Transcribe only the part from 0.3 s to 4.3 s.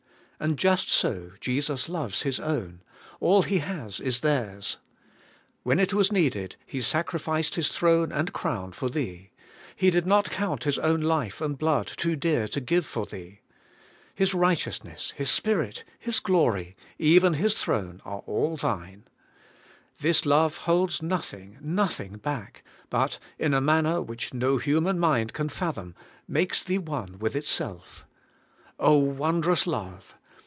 And just so Jesus loves His own: all He has is